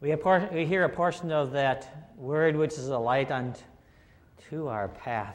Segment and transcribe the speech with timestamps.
[0.00, 0.14] We,
[0.52, 5.34] we hear a portion of that word which is a light unto our path.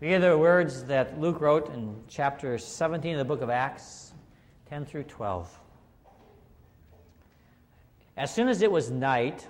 [0.00, 4.14] We hear the words that Luke wrote in chapter 17 of the book of Acts,
[4.70, 5.60] 10 through 12.
[8.16, 9.46] As soon as it was night,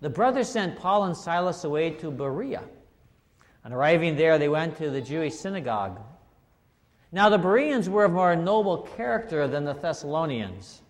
[0.00, 2.62] the brothers sent Paul and Silas away to Berea.
[3.66, 6.00] On arriving there, they went to the Jewish synagogue.
[7.12, 10.80] Now, the Bereans were of more noble character than the Thessalonians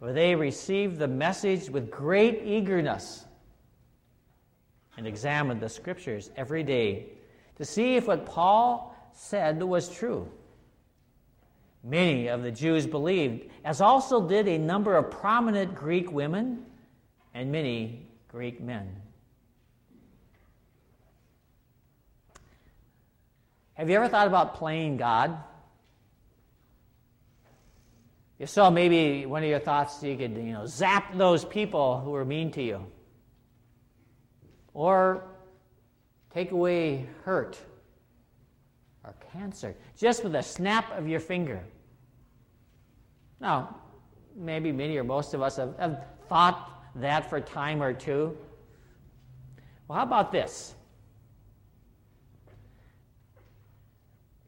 [0.00, 3.26] for they received the message with great eagerness
[4.96, 7.06] and examined the scriptures every day
[7.56, 10.26] to see if what Paul said was true.
[11.84, 16.64] Many of the Jews believed, as also did a number of prominent Greek women
[17.34, 18.88] and many Greek men.
[23.74, 25.38] Have you ever thought about playing God?
[28.40, 32.14] If so, maybe one of your thoughts you could, you know, zap those people who
[32.14, 32.86] are mean to you.
[34.72, 35.24] Or
[36.32, 37.58] take away hurt
[39.04, 41.60] or cancer just with a snap of your finger.
[43.40, 43.76] Now,
[44.34, 48.38] maybe many or most of us have, have thought that for a time or two.
[49.86, 50.74] Well, how about this?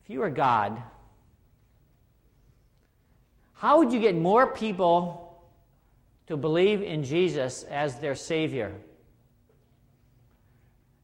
[0.02, 0.82] If you were God,
[3.62, 5.40] how would you get more people
[6.26, 8.74] to believe in Jesus as their Savior?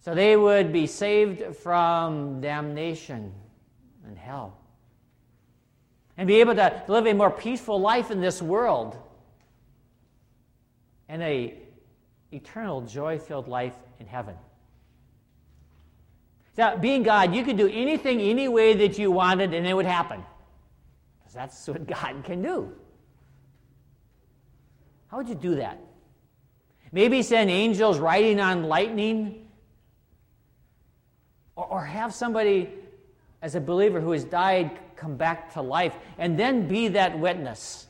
[0.01, 3.33] So they would be saved from damnation
[4.05, 4.59] and hell.
[6.17, 8.99] And be able to live a more peaceful life in this world.
[11.09, 11.55] And a
[12.33, 14.35] eternal joy-filled life in heaven.
[16.57, 19.87] Now, being God, you could do anything any way that you wanted and it would
[19.87, 20.25] happen.
[21.29, 22.73] Because that's what God can do.
[25.09, 25.79] How would you do that?
[26.91, 29.47] Maybe send angels riding on lightning?
[31.55, 32.71] Or, or have somebody,
[33.43, 37.87] as a believer who has died, come back to life and then be that witness?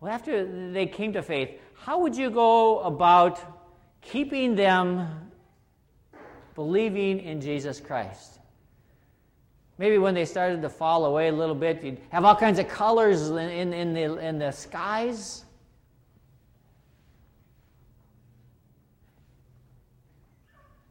[0.00, 3.40] Well, after they came to faith, how would you go about
[4.00, 5.30] keeping them
[6.54, 8.39] believing in Jesus Christ?
[9.80, 12.68] Maybe when they started to fall away a little bit, you'd have all kinds of
[12.68, 15.46] colors in, in, in, the, in the skies.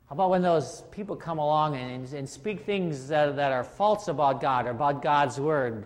[0.07, 4.07] How about when those people come along and, and speak things that, that are false
[4.07, 5.85] about God or about God's Word?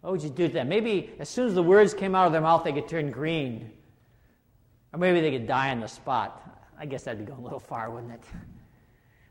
[0.00, 0.70] What would you do to them?
[0.70, 3.70] Maybe as soon as the words came out of their mouth, they could turn green.
[4.94, 6.64] Or maybe they could die on the spot.
[6.78, 8.22] I guess that'd be going a little far, wouldn't it?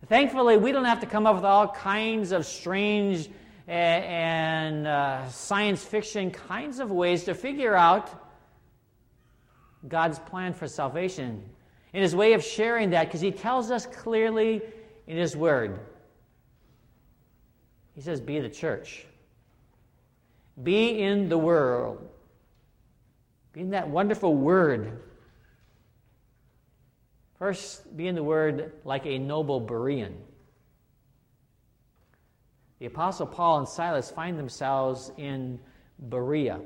[0.08, 3.30] Thankfully, we don't have to come up with all kinds of strange
[3.68, 8.10] and uh, science fiction kinds of ways to figure out
[9.88, 11.44] God's plan for salvation
[11.94, 14.62] in his way of sharing that because he tells us clearly
[15.08, 15.80] in his word.
[17.96, 19.06] He says, Be the church,
[20.62, 22.06] be in the world,
[23.54, 25.00] be in that wonderful word
[27.44, 30.14] First, being the word like a noble Berean.
[32.80, 35.60] The Apostle Paul and Silas find themselves in
[36.00, 36.62] Berea.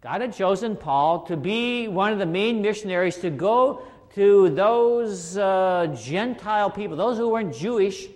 [0.00, 3.82] God had chosen Paul to be one of the main missionaries to go
[4.14, 8.06] to those uh, Gentile people, those who weren't Jewish,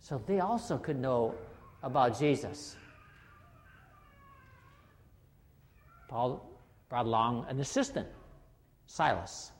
[0.00, 1.36] so they also could know
[1.84, 2.74] about Jesus.
[6.08, 6.50] Paul
[6.88, 8.08] brought along an assistant,
[8.86, 9.52] Silas.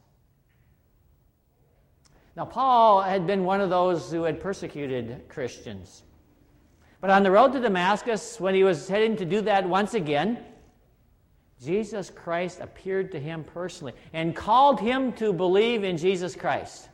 [2.36, 6.02] Now, Paul had been one of those who had persecuted Christians.
[7.00, 10.38] But on the road to Damascus, when he was heading to do that once again,
[11.62, 16.90] Jesus Christ appeared to him personally and called him to believe in Jesus Christ.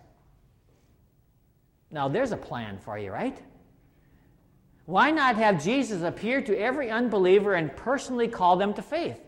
[1.91, 3.37] Now, there's a plan for you, right?
[4.87, 9.19] Why not have Jesus appear to every unbeliever and personally call them to faith?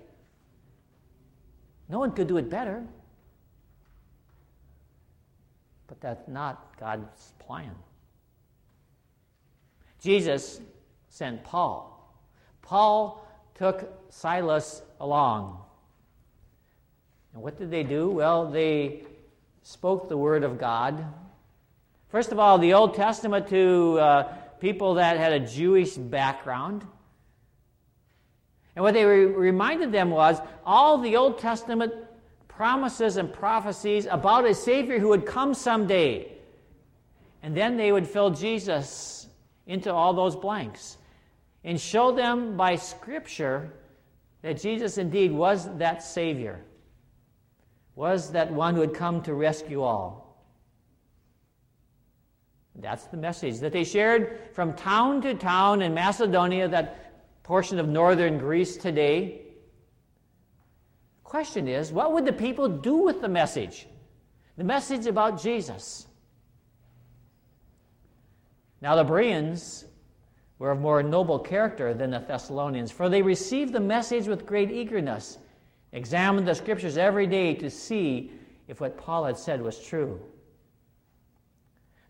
[1.88, 2.84] No one could do it better.
[5.94, 7.70] But that's not God's plan.
[10.00, 10.60] Jesus
[11.08, 12.12] sent Paul.
[12.62, 13.24] Paul
[13.54, 15.60] took Silas along.
[17.32, 18.10] And what did they do?
[18.10, 19.04] Well, they
[19.62, 21.04] spoke the word of God.
[22.08, 24.22] First of all, the Old Testament to uh,
[24.58, 26.84] people that had a Jewish background.
[28.74, 31.92] And what they re- reminded them was all the Old Testament
[32.56, 36.30] promises and prophecies about a Savior who would come someday.
[37.42, 39.26] And then they would fill Jesus
[39.66, 40.96] into all those blanks
[41.64, 43.72] and show them by Scripture
[44.42, 46.60] that Jesus indeed was that Savior,
[47.94, 50.24] was that one who had come to rescue all.
[52.76, 57.88] That's the message that they shared from town to town in Macedonia, that portion of
[57.88, 59.43] northern Greece today.
[61.34, 63.88] Question is, what would the people do with the message?
[64.56, 66.06] The message about Jesus.
[68.80, 69.84] Now, the Bereans
[70.60, 74.70] were of more noble character than the Thessalonians, for they received the message with great
[74.70, 75.38] eagerness,
[75.90, 78.30] examined the scriptures every day to see
[78.68, 80.20] if what Paul had said was true.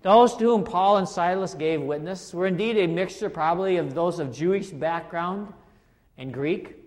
[0.03, 4.19] Those to whom Paul and Silas gave witness were indeed a mixture, probably, of those
[4.19, 5.51] of Jewish background
[6.19, 6.84] and Greek.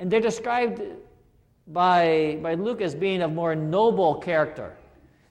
[0.00, 0.82] And they're described
[1.66, 4.74] by, by Luke as being of more noble character.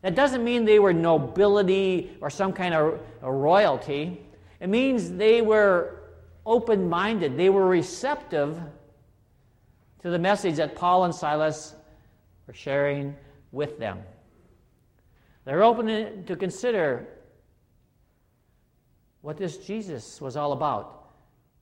[0.02, 4.22] That doesn't mean they were nobility or some kind of royalty.
[4.60, 6.04] It means they were
[6.46, 8.58] open minded, they were receptive
[10.02, 11.75] to the message that Paul and Silas
[12.46, 13.16] were sharing
[13.52, 14.00] with them.
[15.44, 17.08] They're open to consider
[19.22, 21.10] what this Jesus was all about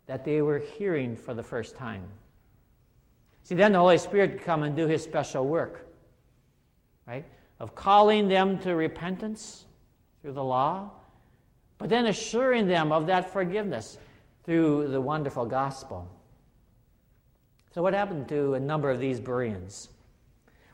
[0.06, 2.04] that they were hearing for the first time.
[3.46, 5.86] See, then the Holy Spirit could come and do his special work,
[7.06, 7.24] right?
[7.60, 9.66] Of calling them to repentance
[10.22, 10.90] through the law,
[11.78, 14.00] but then assuring them of that forgiveness
[14.46, 16.10] through the wonderful gospel.
[17.72, 19.90] So, what happened to a number of these Bereans?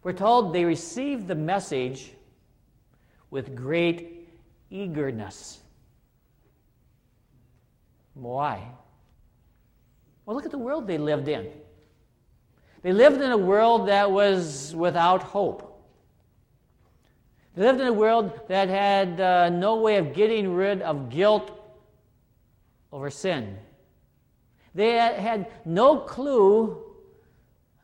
[0.03, 2.13] We're told they received the message
[3.31, 4.29] with great
[4.69, 5.59] eagerness.
[8.13, 8.65] Why?
[10.25, 11.51] Well, look at the world they lived in.
[12.81, 15.67] They lived in a world that was without hope.
[17.55, 21.51] They lived in a world that had uh, no way of getting rid of guilt
[22.91, 23.57] over sin.
[24.73, 26.81] They had no clue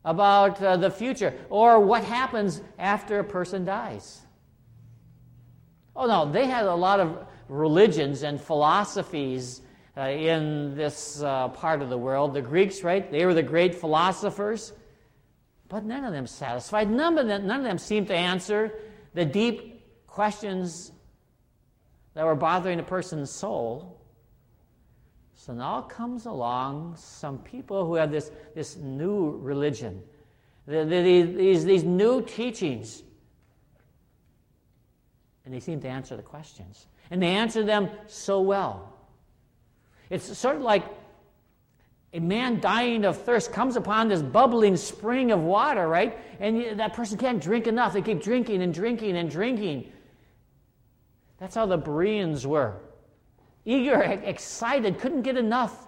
[0.06, 4.22] about uh, the future or what happens after a person dies.
[5.96, 9.62] Oh, no, they had a lot of religions and philosophies
[9.98, 12.34] uh, in this uh, part of the world.
[12.34, 13.12] The Greeks, right?
[13.12, 14.74] They were the great philosophers,
[15.70, 16.90] but none of them satisfied.
[16.90, 18.74] None of them, none of them seemed to answer
[19.14, 20.92] the deep questions
[22.14, 24.02] that were bothering a person's soul.
[25.34, 30.02] So now comes along some people who have this, this new religion,
[30.68, 33.04] these, these new teachings.
[35.46, 36.88] And they seem to answer the questions.
[37.12, 38.94] And they answer them so well.
[40.10, 40.84] It's sort of like
[42.18, 46.18] a man dying of thirst comes upon this bubbling spring of water, right?
[46.40, 47.94] And that person can't drink enough.
[47.94, 49.92] They keep drinking and drinking and drinking.
[51.38, 52.78] That's how the Bereans were.
[53.66, 55.86] Eager, excited, couldn't get enough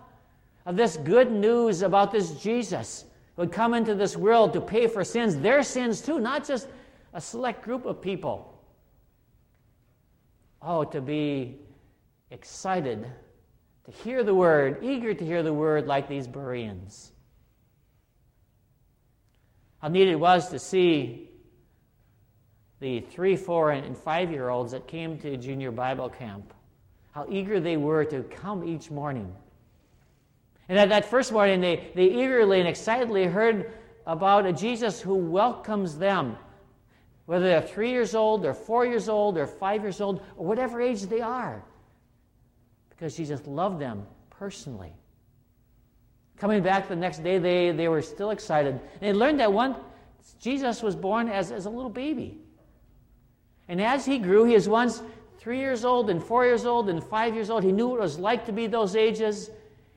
[0.67, 3.05] of this good news about this Jesus
[3.35, 6.67] who would come into this world to pay for sins, their sins too, not just
[7.13, 8.61] a select group of people.
[10.61, 11.57] Oh, to be
[12.29, 13.07] excited
[13.89, 17.12] to hear the word, eager to hear the word like these Bereans.
[19.80, 21.30] How neat it was to see
[22.80, 26.53] the three, four, and five year olds that came to junior Bible camp.
[27.12, 29.33] How eager they were to come each morning.
[30.68, 33.73] And at that first morning, they, they eagerly and excitedly heard
[34.06, 36.37] about a Jesus who welcomes them,
[37.25, 40.80] whether they're three years old, or four years old, or five years old, or whatever
[40.80, 41.63] age they are
[42.99, 44.91] because Jesus loved them personally.
[46.37, 48.73] Coming back the next day, they, they were still excited.
[48.73, 49.77] And they learned that one,
[50.41, 52.39] Jesus was born as, as a little baby.
[53.69, 55.01] And as he grew, he was once
[55.37, 57.63] three years old and four years old and five years old.
[57.63, 59.49] He knew what it was like to be those ages,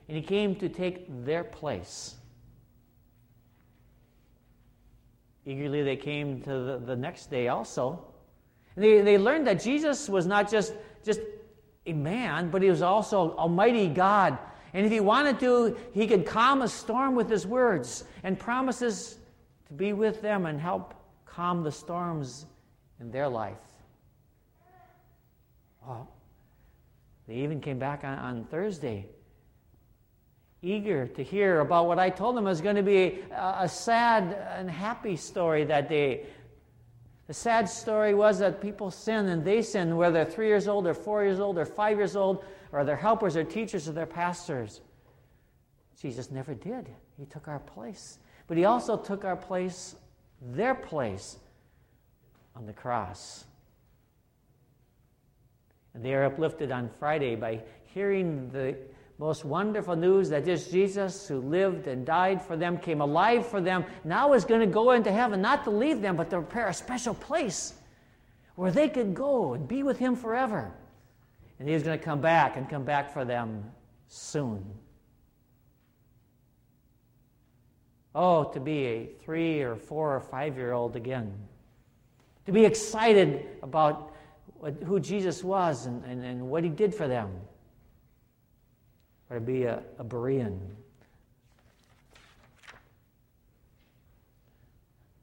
[0.07, 2.15] and he came to take their place.
[5.45, 8.05] Eagerly, they came to the, the next day also.
[8.77, 11.19] And they, they learned that Jesus was not just, just
[11.85, 14.37] a man, but he was also Almighty God.
[14.73, 19.17] And if he wanted to, he could calm a storm with his words and promises
[19.67, 20.93] to be with them and help
[21.25, 22.45] calm the storms
[22.99, 23.57] in their life.
[25.85, 26.09] Well,
[27.27, 29.05] they even came back on, on Thursday,
[30.61, 34.33] eager to hear about what I told them was going to be a, a sad
[34.57, 36.25] and happy story that day
[37.27, 40.85] the sad story was that people sin and they sin, whether they're three years old
[40.85, 44.05] or four years old or five years old, or their helpers or teachers or their
[44.05, 44.81] pastors.
[46.01, 46.89] Jesus never did.
[47.17, 48.19] He took our place.
[48.47, 49.95] But he also took our place,
[50.41, 51.37] their place,
[52.55, 53.45] on the cross.
[55.93, 58.75] And they are uplifted on Friday by hearing the
[59.19, 63.61] most wonderful news that this Jesus who lived and died for them, came alive for
[63.61, 66.67] them, now is going to go into heaven, not to leave them, but to prepare
[66.67, 67.73] a special place
[68.55, 70.71] where they could go and be with him forever.
[71.59, 73.71] And he's going to come back and come back for them
[74.07, 74.65] soon.
[78.15, 81.33] Oh, to be a three or four or five year old again.
[82.45, 84.13] To be excited about
[84.85, 87.31] who Jesus was and, and, and what he did for them.
[89.33, 90.59] Or to be a, a Berean.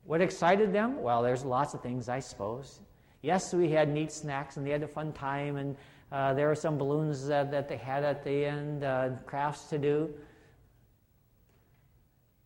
[0.03, 1.01] What excited them?
[1.01, 2.81] Well, there's lots of things, I suppose.
[3.23, 5.77] Yes, we had neat snacks and they had a fun time, and
[6.11, 9.79] uh, there were some balloons that, that they had at the end, uh, crafts to
[9.79, 10.13] do.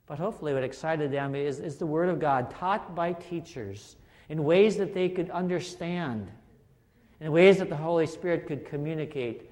[0.06, 3.96] But hopefully, what excited them is, is the Word of God taught by teachers
[4.28, 6.30] in ways that they could understand,
[7.20, 9.50] in ways that the Holy Spirit could communicate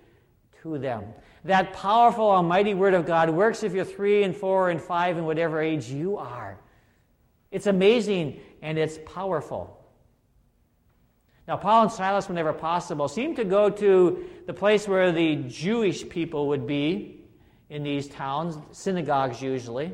[0.63, 1.05] to them.
[1.45, 5.27] That powerful, almighty Word of God works if you're three and four and five and
[5.27, 6.59] whatever age you are.
[7.51, 9.79] It's amazing and it's powerful.
[11.49, 16.09] Now, Paul and Silas, whenever possible, seemed to go to the place where the Jewish
[16.09, 17.25] people would be
[17.69, 19.93] in these towns, synagogues usually,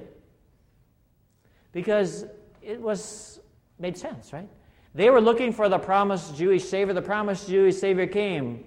[1.73, 2.27] because
[2.61, 3.41] it was
[3.79, 4.49] made sense, right?
[4.95, 6.93] They were looking for the promised Jewish Savior.
[6.93, 8.65] The promised Jewish Savior came,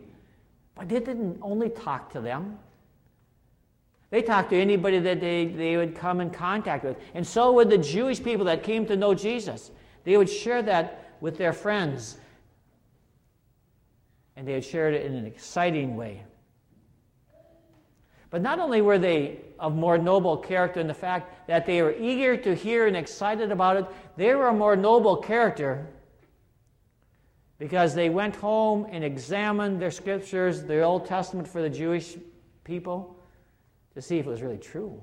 [0.75, 2.59] but they didn't only talk to them.
[4.09, 6.97] They talked to anybody that they, they would come in contact with.
[7.13, 9.71] And so would the Jewish people that came to know Jesus.
[10.03, 12.17] They would share that with their friends
[14.35, 16.23] and they had shared it in an exciting way.
[18.31, 21.93] But not only were they of more noble character in the fact that they were
[21.93, 23.85] eager to hear and excited about it,
[24.17, 25.85] they were a more noble character
[27.61, 32.17] because they went home and examined their scriptures, the Old Testament for the Jewish
[32.63, 33.15] people,
[33.93, 34.99] to see if it was really true.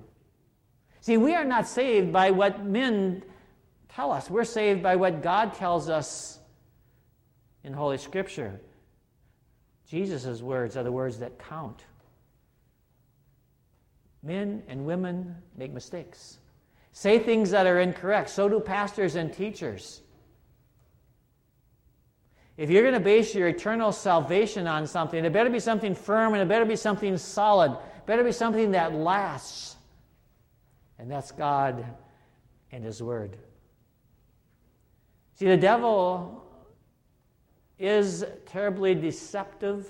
[1.01, 3.23] See, we are not saved by what men
[3.89, 6.41] tell us, we're saved by what God tells us
[7.63, 8.61] in Holy Scripture.
[9.89, 11.85] Jesus' words are the words that count.
[14.25, 16.39] Men and women make mistakes,
[16.91, 18.31] say things that are incorrect.
[18.31, 20.03] So do pastors and teachers.
[22.59, 26.35] If you're going to base your eternal salvation on something, it better be something firm
[26.35, 27.71] and it better be something solid.
[27.71, 29.77] It better be something that lasts.
[30.99, 31.87] And that's God
[32.73, 33.37] and His Word.
[35.37, 36.45] See, the devil
[37.79, 39.87] is terribly deceptive.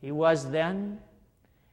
[0.00, 1.00] He was then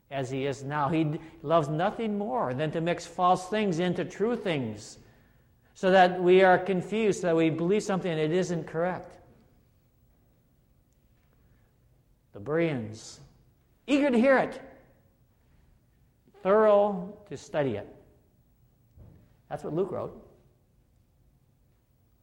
[0.09, 0.89] as he is now.
[0.89, 4.97] He loves nothing more than to mix false things into true things
[5.73, 9.20] so that we are confused, so that we believe something that isn't correct.
[12.33, 13.19] The Bereans,
[13.87, 14.61] eager to hear it,
[16.43, 17.87] thorough to study it.
[19.49, 20.27] That's what Luke wrote.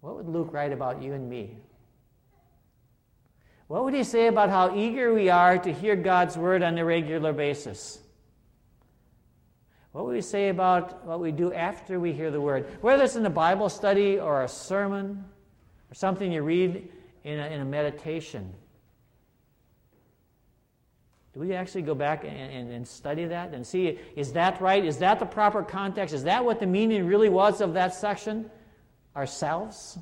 [0.00, 1.58] What would Luke write about you and me?
[3.66, 6.84] What would he say about how eager we are to hear God's word on a
[6.84, 8.00] regular basis?
[9.92, 12.66] What would he say about what we do after we hear the word?
[12.80, 15.24] Whether it's in a Bible study or a sermon
[15.90, 16.88] or something you read
[17.24, 18.54] in a, in a meditation.
[21.38, 24.84] Do we actually go back and, and, and, study that and see is that right?
[24.84, 26.12] Is that the proper context?
[26.12, 28.50] Is that what the meaning really was of that section?
[29.14, 29.98] Ourselves?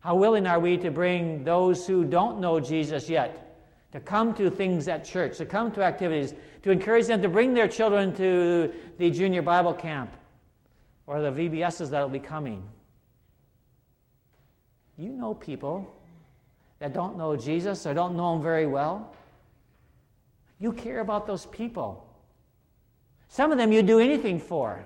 [0.00, 3.60] How willing are we to bring those who don't know Jesus yet
[3.92, 7.54] to come to things at church, to come to activities, to encourage them to bring
[7.54, 10.16] their children to the junior Bible camp
[11.06, 12.68] or the VBSs that will be coming?
[14.98, 15.94] You know people
[16.84, 19.14] that don't know Jesus or don't know him very well.
[20.60, 22.06] You care about those people.
[23.28, 24.84] Some of them you'd do anything for.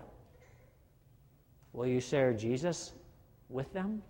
[1.72, 2.92] Will you share Jesus
[3.48, 4.00] with them?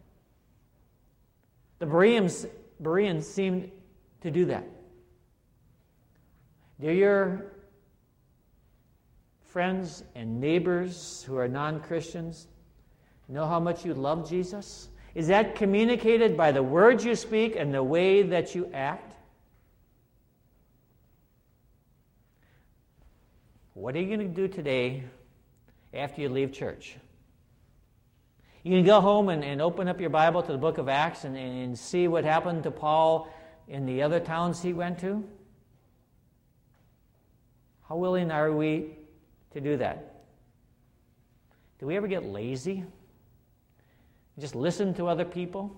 [1.78, 2.47] The Bereans,
[2.78, 3.71] Bereans seemed
[4.21, 4.66] to do that.
[6.83, 7.52] Do your
[9.47, 12.49] friends and neighbors who are non Christians
[13.28, 14.90] know how much you love Jesus?
[15.19, 19.17] Is that communicated by the words you speak and the way that you act?
[23.75, 25.03] What are you going to do today
[25.93, 26.95] after you leave church?
[28.63, 31.25] You can go home and, and open up your Bible to the book of Acts
[31.25, 33.29] and, and see what happened to Paul
[33.67, 35.25] in the other towns he went to.
[37.89, 38.91] How willing are we
[39.51, 40.23] to do that?
[41.81, 42.85] Do we ever get lazy?
[44.38, 45.75] Just listen to other people,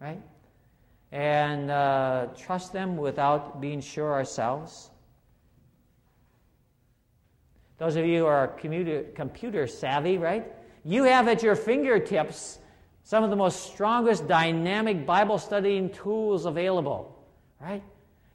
[0.00, 0.20] right?
[1.12, 4.90] And uh, trust them without being sure ourselves?
[7.78, 10.46] Those of you who are computer, computer savvy, right?
[10.84, 12.58] You have at your fingertips
[13.02, 17.22] some of the most strongest dynamic Bible studying tools available,
[17.60, 17.82] right?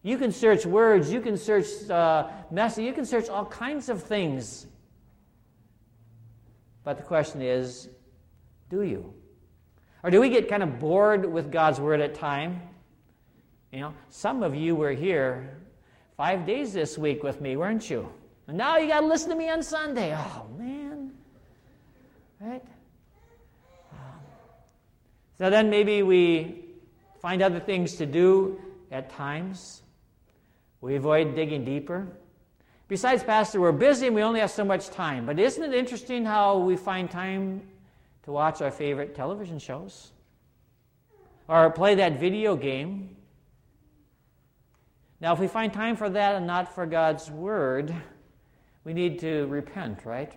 [0.04, 4.04] You can search words, you can search uh, message, you can search all kinds of
[4.04, 4.68] things.
[6.84, 7.90] But the question is,
[8.70, 9.14] do you?
[10.04, 12.62] Or do we get kind of bored with God's word at time?
[13.72, 15.58] You know, some of you were here
[16.16, 18.10] five days this week with me, weren't you?
[18.48, 20.16] And now you got to listen to me on Sunday.
[20.16, 21.12] Oh, man.
[22.40, 22.64] Right?
[23.92, 24.20] Um,
[25.38, 26.66] so then maybe we
[27.22, 28.60] find other things to do
[28.92, 29.82] at times.
[30.82, 32.08] We avoid digging deeper.
[32.88, 35.26] Besides, Pastor, we're busy and we only have so much time.
[35.26, 37.62] But isn't it interesting how we find time
[38.24, 40.12] to watch our favorite television shows?
[41.48, 43.16] Or play that video game?
[45.22, 47.94] Now, if we find time for that and not for God's Word,
[48.84, 50.34] we need to repent, right?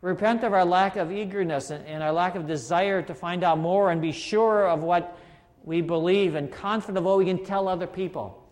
[0.00, 3.90] Repent of our lack of eagerness and our lack of desire to find out more
[3.90, 5.18] and be sure of what
[5.64, 8.46] we believe and confident of what we can tell other people.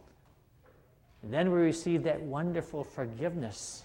[1.22, 3.84] And then we receive that wonderful forgiveness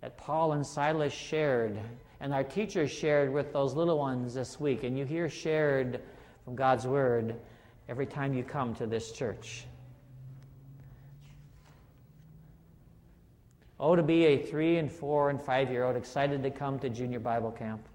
[0.00, 1.78] that Paul and Silas shared
[2.20, 4.82] and our teachers shared with those little ones this week.
[4.82, 6.00] And you hear shared
[6.44, 7.36] from God's Word
[7.88, 9.64] every time you come to this church.
[13.80, 16.88] Oh, to be a three and four and five year old excited to come to
[16.88, 17.86] junior Bible camp.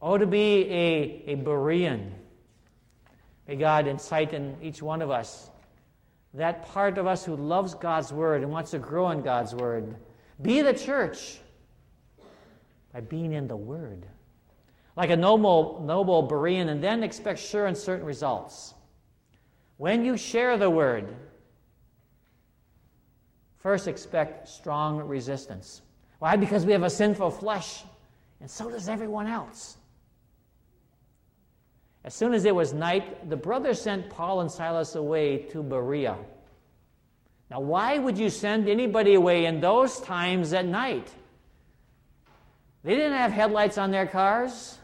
[0.00, 2.10] Oh, to be a, a Berean.
[3.48, 5.50] May God incite in each one of us
[6.34, 9.96] that part of us who loves God's Word and wants to grow in God's Word.
[10.42, 11.40] Be the church
[12.96, 14.06] by being in the Word.
[14.96, 18.72] Like a noble, noble Berean, and then expect sure and certain results.
[19.76, 21.14] When you share the Word,
[23.58, 25.82] first expect strong resistance.
[26.20, 26.36] Why?
[26.36, 27.84] Because we have a sinful flesh,
[28.40, 29.76] and so does everyone else.
[32.02, 36.16] As soon as it was night, the brothers sent Paul and Silas away to Berea.
[37.50, 41.10] Now, why would you send anybody away in those times at night?
[42.86, 44.78] They didn't have headlights on their cars.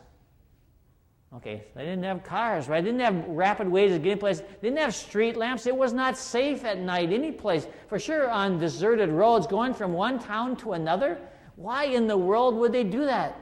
[1.36, 2.82] Okay, they didn't have cars, right?
[2.82, 4.42] They didn't have rapid ways of getting places.
[4.60, 5.68] They didn't have street lamps.
[5.68, 7.68] It was not safe at night any place.
[7.86, 11.16] For sure, on deserted roads going from one town to another.
[11.54, 13.40] Why in the world would they do that?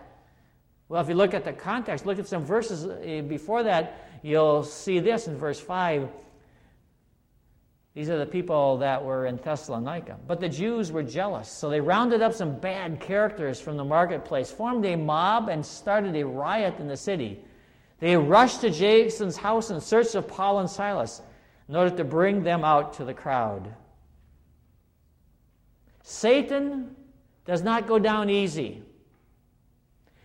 [0.90, 4.62] Well, if you look at the context, look at some verses eh, before that, you'll
[4.62, 6.07] see this in verse 5.
[7.94, 10.16] These are the people that were in Thessalonica.
[10.26, 14.50] But the Jews were jealous, so they rounded up some bad characters from the marketplace,
[14.50, 17.42] formed a mob, and started a riot in the city.
[17.98, 21.20] They rushed to Jason's house in search of Paul and Silas
[21.68, 23.74] in order to bring them out to the crowd.
[26.03, 26.94] Satan
[27.44, 28.83] does not go down easy.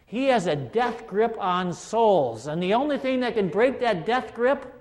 [0.06, 2.48] He has a death grip on souls.
[2.48, 4.75] And the only thing that can break that death grip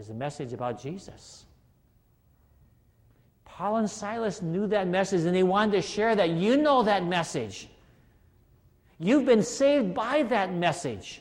[0.00, 1.44] is the message about Jesus.
[3.44, 6.30] Paul and Silas knew that message and they wanted to share that.
[6.30, 7.68] You know that message.
[8.98, 11.20] You've been saved by that message.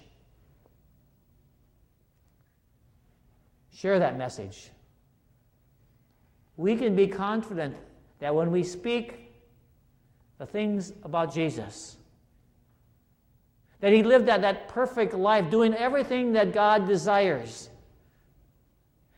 [3.74, 4.70] Share that message.
[6.56, 7.76] We can be confident
[8.20, 9.34] that when we speak
[10.38, 11.98] the things about Jesus.
[13.82, 17.70] That he lived that, that perfect life, doing everything that God desires.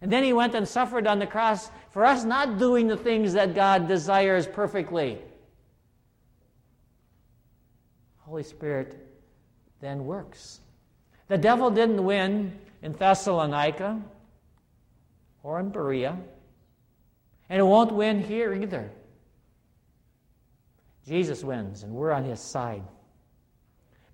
[0.02, 3.34] And then he went and suffered on the cross for us not doing the things
[3.34, 5.20] that God desires perfectly.
[8.20, 9.08] Holy Spirit
[9.80, 10.62] then works.
[11.28, 14.02] The devil didn't win in Thessalonica
[15.44, 16.18] or in Berea,
[17.50, 18.90] and it won't win here either.
[21.08, 22.84] Jesus wins, and we're on his side.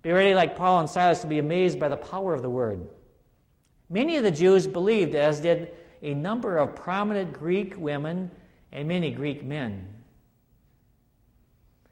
[0.02, 2.88] Be ready, like Paul and Silas, to be amazed by the power of the word.
[3.90, 5.72] Many of the Jews believed, as did
[6.02, 8.30] a number of prominent Greek women
[8.72, 9.86] and many Greek men.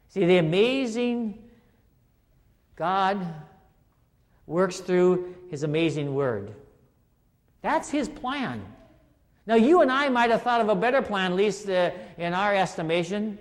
[0.09, 1.43] See, the amazing
[2.75, 3.25] God
[4.45, 6.53] works through his amazing word.
[7.61, 8.63] That's his plan.
[9.45, 12.33] Now, you and I might have thought of a better plan, at least uh, in
[12.33, 13.39] our estimation.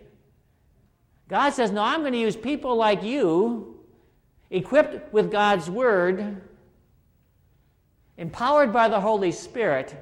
[1.29, 3.81] God says, No, I'm going to use people like you,
[4.51, 6.41] equipped with God's Word,
[8.19, 9.95] empowered by the Holy Spirit,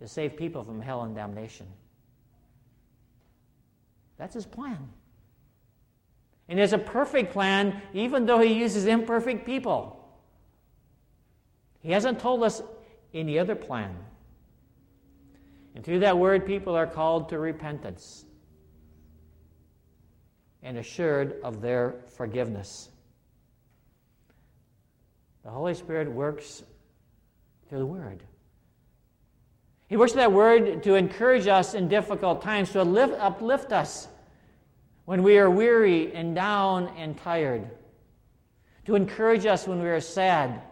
[0.00, 1.66] to save people from hell and damnation.
[4.16, 4.88] That's His plan.
[6.48, 9.96] And it's a perfect plan, even though He uses imperfect people.
[11.80, 12.62] He hasn't told us
[13.14, 13.96] any other plan.
[15.74, 18.24] And through that word, people are called to repentance
[20.62, 22.90] and assured of their forgiveness.
[25.44, 26.62] The Holy Spirit works
[27.68, 28.22] through the Word.
[29.88, 34.08] He works through that Word to encourage us in difficult times, to uplift, uplift us
[35.04, 37.68] when we are weary and down and tired,
[38.86, 40.62] to encourage us when we are sad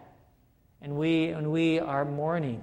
[0.80, 2.60] and we, when we are mourning.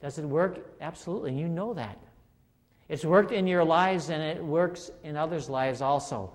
[0.00, 0.58] Does it work?
[0.80, 1.34] Absolutely.
[1.34, 1.98] You know that.
[2.88, 6.32] It's worked in your lives and it works in others' lives also.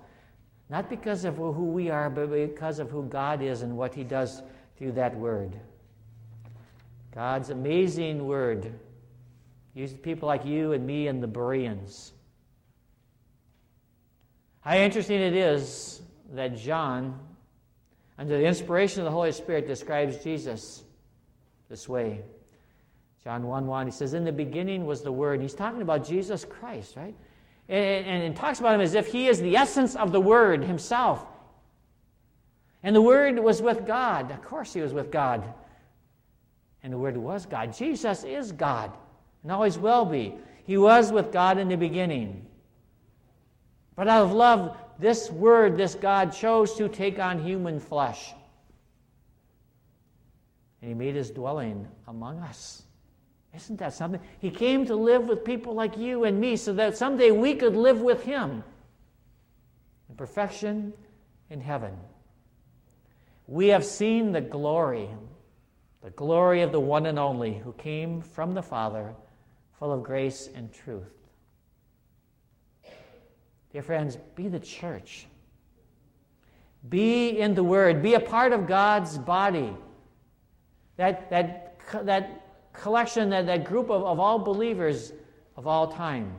[0.70, 4.04] Not because of who we are, but because of who God is and what He
[4.04, 4.42] does
[4.78, 5.58] through that word.
[7.12, 8.72] God's amazing word
[9.74, 12.12] used people like you and me and the Bereans.
[14.60, 16.02] How interesting it is
[16.34, 17.18] that John,
[18.16, 20.84] under the inspiration of the Holy Spirit, describes Jesus
[21.68, 22.20] this way.
[23.24, 25.40] John 1 1, he says, In the beginning was the Word.
[25.40, 27.14] He's talking about Jesus Christ, right?
[27.70, 31.24] And, and, talks about him as if he is the essence of the Word himself.
[32.82, 34.32] And the Word was with God.
[34.32, 35.54] Of course, he was with God.
[36.82, 37.72] And the Word was God.
[37.72, 38.92] Jesus is God
[39.42, 40.34] and always will be.
[40.64, 42.46] He was with God in the beginning.
[43.96, 48.32] But out of love, this Word, this God, chose to take on human flesh.
[50.80, 52.82] And He made His dwelling among us.
[53.54, 54.20] Isn't that something?
[54.38, 57.74] He came to live with people like you and me so that someday we could
[57.74, 58.62] live with Him
[60.08, 60.92] in perfection
[61.50, 61.96] in heaven.
[63.46, 65.08] We have seen the glory,
[66.02, 69.14] the glory of the one and only who came from the Father,
[69.78, 71.02] full of grace and truth.
[73.72, 75.26] Dear friends, be the church.
[76.88, 78.02] Be in the Word.
[78.02, 79.76] Be a part of God's body.
[80.96, 82.49] That, that, that
[82.80, 85.12] collection, that, that group of, of all believers
[85.56, 86.32] of all time.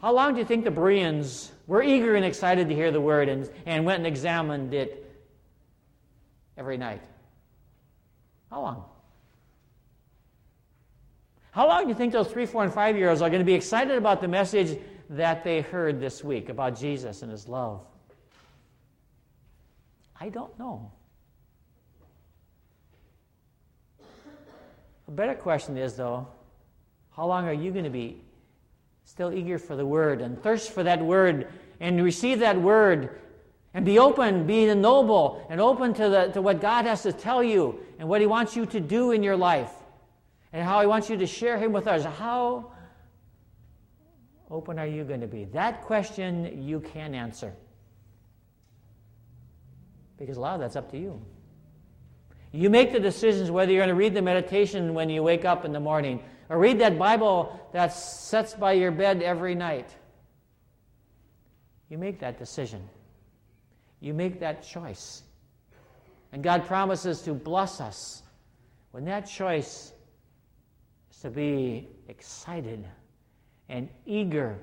[0.00, 3.28] How long do you think the Bereans were eager and excited to hear the word
[3.28, 5.04] and, and went and examined it
[6.56, 7.02] every night?
[8.50, 8.84] How long?
[11.50, 13.44] How long do you think those three, four, and five year olds are going to
[13.44, 14.78] be excited about the message
[15.10, 17.84] that they heard this week about Jesus and his love?
[20.20, 20.92] I don't know.
[25.08, 26.28] A better question is, though,
[27.16, 28.22] how long are you going to be
[29.04, 31.48] still eager for the word and thirst for that word
[31.80, 33.18] and receive that word
[33.72, 37.42] and be open, be noble and open to, the, to what God has to tell
[37.42, 39.72] you and what He wants you to do in your life
[40.52, 42.04] and how He wants you to share Him with others?
[42.04, 42.72] How
[44.50, 45.44] open are you going to be?
[45.46, 47.54] That question you can answer.
[50.18, 51.20] Because a lot of that's up to you.
[52.52, 55.64] You make the decisions whether you're going to read the meditation when you wake up
[55.64, 59.94] in the morning or read that Bible that sits by your bed every night.
[61.90, 62.88] You make that decision.
[64.00, 65.22] You make that choice.
[66.32, 68.22] And God promises to bless us
[68.92, 69.92] when that choice
[71.10, 72.86] is to be excited
[73.68, 74.58] and eager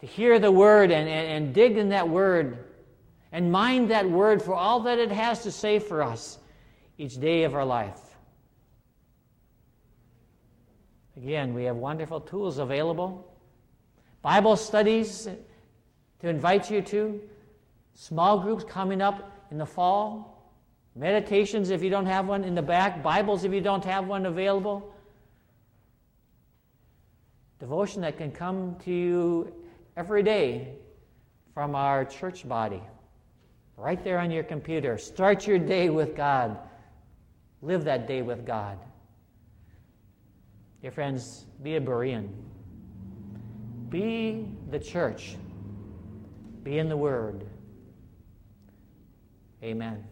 [0.00, 2.58] to hear the word and, and, and dig in that word
[3.32, 6.38] and mind that word for all that it has to say for us
[6.98, 8.00] each day of our life.
[11.16, 13.32] Again, we have wonderful tools available.
[14.22, 15.28] Bible studies
[16.20, 17.20] to invite you to,
[17.94, 20.52] small groups coming up in the fall,
[20.96, 24.26] meditations if you don't have one in the back, Bibles if you don't have one
[24.26, 24.94] available.
[27.60, 29.54] Devotion that can come to you
[29.96, 30.74] every day
[31.52, 32.82] from our church body,
[33.76, 34.98] right there on your computer.
[34.98, 36.58] Start your day with God.
[37.64, 38.78] Live that day with God.
[40.82, 42.28] Dear friends, be a Berean.
[43.88, 45.36] Be the church.
[46.62, 47.46] Be in the Word.
[49.62, 50.04] Amen.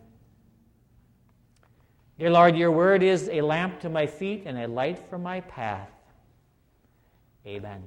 [2.18, 5.40] Dear Lord, your word is a lamp to my feet and a light for my
[5.40, 5.90] path.
[7.46, 7.82] Amen.